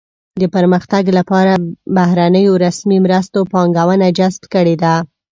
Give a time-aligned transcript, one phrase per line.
[0.41, 1.53] د پرمختګ لپاره
[1.95, 4.95] بهرنیو رسمي مرستو پانګونه جذب کړې ده.